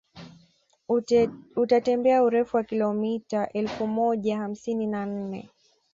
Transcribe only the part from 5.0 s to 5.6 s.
nne